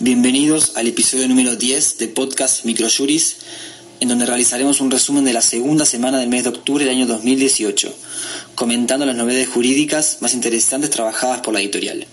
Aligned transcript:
Bienvenidos 0.00 0.76
al 0.76 0.86
episodio 0.86 1.26
número 1.26 1.56
10 1.56 1.98
de 1.98 2.06
podcast 2.06 2.64
Microjuris, 2.64 3.38
en 3.98 4.06
donde 4.06 4.26
realizaremos 4.26 4.80
un 4.80 4.92
resumen 4.92 5.24
de 5.24 5.32
la 5.32 5.40
segunda 5.40 5.84
semana 5.84 6.20
del 6.20 6.28
mes 6.28 6.44
de 6.44 6.50
octubre 6.50 6.84
del 6.84 6.94
año 6.94 7.08
2018, 7.08 7.92
comentando 8.54 9.06
las 9.06 9.16
novedades 9.16 9.48
jurídicas 9.48 10.18
más 10.20 10.34
interesantes 10.34 10.90
trabajadas 10.90 11.40
por 11.40 11.52
la 11.52 11.60
editorial. 11.60 12.06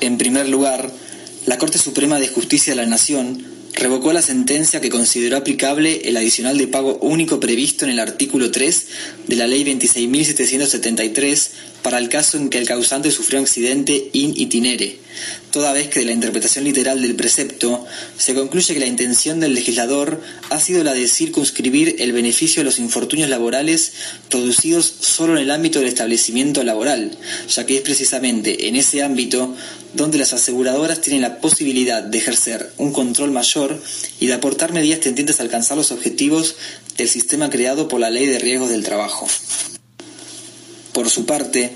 En 0.00 0.16
primer 0.16 0.48
lugar, 0.48 0.90
la 1.44 1.58
Corte 1.58 1.76
Suprema 1.76 2.18
de 2.18 2.28
Justicia 2.28 2.72
de 2.72 2.80
la 2.80 2.88
Nación 2.88 3.44
revocó 3.74 4.12
la 4.12 4.22
sentencia 4.22 4.80
que 4.80 4.90
consideró 4.90 5.36
aplicable 5.36 6.02
el 6.08 6.16
adicional 6.16 6.58
de 6.58 6.68
pago 6.68 6.98
único 7.00 7.40
previsto 7.40 7.84
en 7.84 7.92
el 7.92 8.00
artículo 8.00 8.50
3 8.50 8.86
de 9.26 9.36
la 9.36 9.46
Ley 9.46 9.64
26.773 9.64 11.48
para 11.82 11.98
el 11.98 12.08
caso 12.08 12.36
en 12.36 12.50
que 12.50 12.58
el 12.58 12.66
causante 12.66 13.10
sufrió 13.10 13.38
un 13.38 13.44
accidente 13.46 14.10
in 14.12 14.34
itinere, 14.36 14.98
toda 15.50 15.72
vez 15.72 15.88
que 15.88 16.00
de 16.00 16.06
la 16.06 16.12
interpretación 16.12 16.64
literal 16.64 17.00
del 17.00 17.14
precepto 17.14 17.86
se 18.18 18.34
concluye 18.34 18.74
que 18.74 18.80
la 18.80 18.86
intención 18.86 19.40
del 19.40 19.54
legislador 19.54 20.20
ha 20.50 20.60
sido 20.60 20.84
la 20.84 20.92
de 20.92 21.08
circunscribir 21.08 21.96
el 22.00 22.12
beneficio 22.12 22.60
de 22.60 22.64
los 22.64 22.78
infortunios 22.78 23.30
laborales 23.30 23.92
producidos 24.28 24.92
solo 25.00 25.36
en 25.36 25.44
el 25.44 25.50
ámbito 25.50 25.78
del 25.78 25.88
establecimiento 25.88 26.62
laboral, 26.64 27.16
ya 27.48 27.64
que 27.64 27.76
es 27.76 27.82
precisamente 27.82 28.68
en 28.68 28.76
ese 28.76 29.02
ámbito 29.02 29.54
donde 29.94 30.18
las 30.18 30.32
aseguradoras 30.32 31.00
tienen 31.00 31.22
la 31.22 31.40
posibilidad 31.40 32.02
de 32.02 32.18
ejercer 32.18 32.72
un 32.76 32.92
control 32.92 33.30
mayor 33.32 33.59
y 34.18 34.26
de 34.26 34.34
aportar 34.34 34.72
medidas 34.72 35.00
tendientes 35.00 35.40
a 35.40 35.42
alcanzar 35.42 35.76
los 35.76 35.92
objetivos 35.92 36.56
del 36.96 37.08
sistema 37.08 37.50
creado 37.50 37.88
por 37.88 38.00
la 38.00 38.10
Ley 38.10 38.26
de 38.26 38.38
Riesgos 38.38 38.70
del 38.70 38.84
Trabajo. 38.84 39.26
Por 40.92 41.08
su 41.08 41.26
parte, 41.26 41.72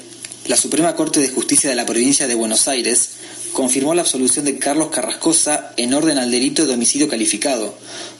la 0.46 0.56
Suprema 0.56 0.94
Corte 0.94 1.20
de 1.20 1.28
Justicia 1.28 1.70
de 1.70 1.76
la 1.76 1.86
Provincia 1.86 2.26
de 2.26 2.34
Buenos 2.34 2.68
Aires 2.68 3.10
confirmó 3.52 3.94
la 3.94 4.02
absolución 4.02 4.44
de 4.44 4.58
Carlos 4.58 4.90
Carrascosa 4.90 5.72
en 5.76 5.94
orden 5.94 6.18
al 6.18 6.30
delito 6.30 6.66
de 6.66 6.74
homicidio 6.74 7.08
calificado, 7.08 7.74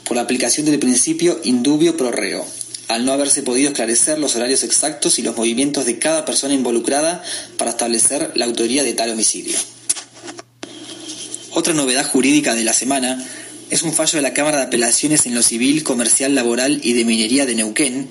por 0.05 0.17
la 0.17 0.23
aplicación 0.23 0.67
del 0.67 0.79
principio 0.79 1.41
indubio 1.45 1.97
pro 1.97 2.13
reo, 2.13 2.47
al 2.89 3.05
no 3.05 3.13
haberse 3.13 3.43
podido 3.43 3.69
esclarecer 3.69 4.19
los 4.19 4.37
horarios 4.37 4.63
exactos 4.63 5.19
y 5.19 5.23
los 5.23 5.37
movimientos 5.37 5.85
de 5.85 5.99
cada 5.99 6.25
persona 6.25 6.55
involucrada 6.55 7.23
para 7.59 7.73
establecer 7.73 8.31
la 8.35 8.45
autoría 8.45 8.85
de 8.85 8.95
tal 8.95 9.11
homicidio. 9.11 9.59
Otra 11.53 11.75
novedad 11.75 12.09
jurídica 12.09 12.55
de 12.55 12.65
la 12.65 12.73
semana 12.73 13.25
es 13.71 13.83
un 13.83 13.93
fallo 13.93 14.17
de 14.17 14.23
la 14.23 14.35
Cámara 14.35 14.59
de 14.59 14.65
Apelaciones 14.65 15.27
en 15.27 15.35
lo 15.35 15.43
Civil, 15.43 15.83
Comercial, 15.83 16.35
Laboral 16.35 16.81
y 16.83 16.93
de 16.93 17.05
Minería 17.05 17.47
de 17.47 17.55
Neuquén, 17.55 18.09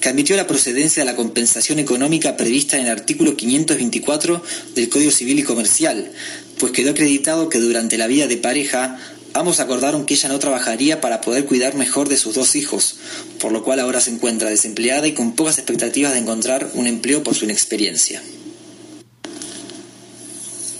que 0.00 0.08
admitió 0.08 0.36
la 0.36 0.46
procedencia 0.46 1.02
de 1.02 1.10
la 1.10 1.16
compensación 1.16 1.78
económica 1.78 2.36
prevista 2.36 2.76
en 2.76 2.86
el 2.86 2.92
artículo 2.92 3.36
524 3.36 4.42
del 4.74 4.88
Código 4.88 5.10
Civil 5.10 5.38
y 5.38 5.42
Comercial, 5.42 6.10
pues 6.58 6.72
quedó 6.72 6.90
acreditado 6.90 7.48
que 7.48 7.58
durante 7.58 7.98
la 7.98 8.06
vida 8.06 8.26
de 8.26 8.36
pareja 8.36 8.98
ambos 9.34 9.60
acordaron 9.60 10.06
que 10.06 10.14
ella 10.14 10.28
no 10.28 10.38
trabajaría 10.38 11.00
para 11.00 11.20
poder 11.20 11.44
cuidar 11.44 11.74
mejor 11.74 12.08
de 12.08 12.16
sus 12.16 12.34
dos 12.34 12.54
hijos, 12.56 12.96
por 13.40 13.52
lo 13.52 13.64
cual 13.64 13.80
ahora 13.80 14.00
se 14.00 14.10
encuentra 14.10 14.50
desempleada 14.50 15.06
y 15.06 15.12
con 15.12 15.34
pocas 15.34 15.58
expectativas 15.58 16.12
de 16.12 16.18
encontrar 16.18 16.70
un 16.74 16.86
empleo 16.86 17.22
por 17.22 17.34
su 17.34 17.44
inexperiencia. 17.44 18.22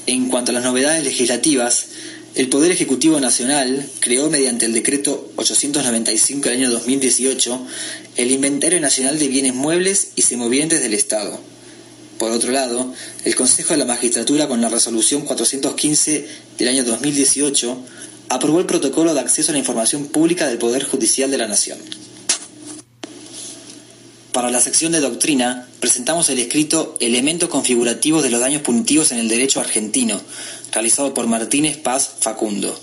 En 0.06 0.28
cuanto 0.28 0.50
a 0.50 0.54
las 0.54 0.64
novedades 0.64 1.02
legislativas, 1.02 1.86
el 2.34 2.48
Poder 2.48 2.72
Ejecutivo 2.72 3.20
Nacional 3.20 3.88
creó 4.00 4.28
mediante 4.28 4.66
el 4.66 4.72
decreto 4.72 5.30
895 5.36 6.48
del 6.48 6.58
año 6.58 6.70
2018 6.70 7.66
el 8.16 8.30
Inventario 8.32 8.80
Nacional 8.80 9.20
de 9.20 9.28
Bienes 9.28 9.54
Muebles 9.54 10.08
y 10.16 10.22
Semovientes 10.22 10.82
del 10.82 10.94
Estado. 10.94 11.38
Por 12.18 12.32
otro 12.32 12.50
lado, 12.50 12.92
el 13.24 13.36
Consejo 13.36 13.74
de 13.74 13.78
la 13.78 13.84
Magistratura 13.84 14.48
con 14.48 14.60
la 14.60 14.68
resolución 14.68 15.22
415 15.22 16.26
del 16.58 16.68
año 16.68 16.84
2018 16.84 17.78
aprobó 18.30 18.58
el 18.58 18.66
protocolo 18.66 19.14
de 19.14 19.20
acceso 19.20 19.52
a 19.52 19.52
la 19.52 19.60
información 19.60 20.06
pública 20.06 20.48
del 20.48 20.58
Poder 20.58 20.82
Judicial 20.84 21.30
de 21.30 21.38
la 21.38 21.46
Nación. 21.46 21.78
Para 24.34 24.50
la 24.50 24.60
sección 24.60 24.90
de 24.90 24.98
doctrina, 24.98 25.68
presentamos 25.78 26.28
el 26.28 26.40
escrito 26.40 26.96
Elementos 26.98 27.48
configurativos 27.48 28.24
de 28.24 28.30
los 28.30 28.40
daños 28.40 28.62
punitivos 28.62 29.12
en 29.12 29.18
el 29.18 29.28
derecho 29.28 29.60
argentino, 29.60 30.20
realizado 30.72 31.14
por 31.14 31.28
Martínez 31.28 31.76
Paz 31.76 32.14
Facundo. 32.18 32.76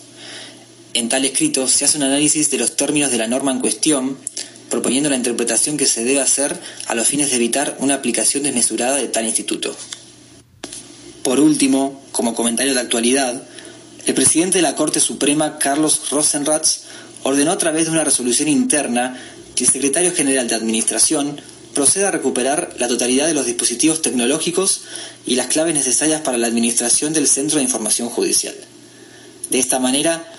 En 0.94 1.10
tal 1.10 1.26
escrito 1.26 1.68
se 1.68 1.84
hace 1.84 1.98
un 1.98 2.06
análisis 2.06 2.50
de 2.52 2.58
los 2.58 2.78
términos 2.78 3.12
de 3.12 3.18
la 3.18 3.28
norma 3.28 3.52
en 3.52 3.60
cuestión, 3.60 4.18
proponiendo 4.70 5.10
la 5.10 5.18
interpretación 5.18 5.76
que 5.76 5.88
se 5.88 6.06
debe 6.06 6.22
hacer 6.22 6.58
a 6.88 6.96
los 6.96 7.06
fines 7.06 7.32
de 7.32 7.36
evitar 7.36 7.76
una 7.80 7.96
aplicación 7.96 8.44
desmesurada 8.44 8.96
de 8.96 9.10
tal 9.10 9.26
instituto. 9.26 9.76
Por 11.22 11.42
último, 11.42 12.02
como 12.14 12.34
comentario 12.34 12.74
de 12.74 12.80
actualidad, 12.80 13.44
el 14.06 14.14
presidente 14.14 14.60
de 14.60 14.62
la 14.62 14.78
Corte 14.78 15.02
Suprema, 15.02 15.60
Carlos 15.60 16.12
Rosenratz, 16.12 16.84
ordenó 17.24 17.52
a 17.52 17.58
través 17.58 17.88
de 17.88 17.92
una 17.92 18.06
resolución 18.06 18.48
interna 18.48 19.20
que 19.56 19.66
el 19.66 19.70
secretario 19.70 20.14
general 20.14 20.48
de 20.48 20.56
Administración 20.56 21.42
proceda 21.74 22.10
a 22.10 22.12
recuperar 22.12 22.76
la 22.80 22.88
totalidad 22.88 23.28
de 23.28 23.34
los 23.34 23.46
dispositivos 23.46 24.02
tecnológicos 24.02 24.82
y 25.26 25.36
las 25.36 25.48
claves 25.48 25.74
necesarias 25.74 26.22
para 26.22 26.38
la 26.38 26.48
administración 26.48 27.12
del 27.14 27.28
Centro 27.28 27.58
de 27.58 27.64
Información 27.64 28.10
Judicial. 28.10 28.56
De 29.50 29.60
esta 29.60 29.80
manera, 29.80 30.32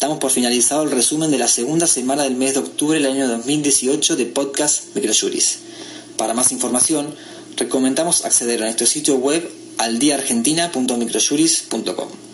damos 0.00 0.18
por 0.18 0.30
finalizado 0.30 0.82
el 0.82 0.90
resumen 0.90 1.30
de 1.30 1.38
la 1.38 1.48
segunda 1.48 1.86
semana 1.86 2.24
del 2.24 2.36
mes 2.36 2.52
de 2.54 2.60
octubre 2.60 2.98
del 2.98 3.12
año 3.12 3.28
2018 3.28 4.16
de 4.16 4.24
Podcast 4.26 4.94
Microjuris. 4.94 5.58
Para 6.16 6.34
más 6.34 6.52
información, 6.52 7.14
recomendamos 7.56 8.24
acceder 8.24 8.62
a 8.62 8.66
nuestro 8.66 8.86
sitio 8.86 9.16
web 9.16 9.50
aldiaargentina.microjuris.com. 9.78 12.27